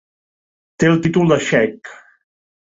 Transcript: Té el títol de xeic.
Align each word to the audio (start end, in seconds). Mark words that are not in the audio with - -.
Té 0.83 0.89
el 0.93 0.97
títol 1.03 1.29
de 1.35 1.39
xeic. 1.49 1.93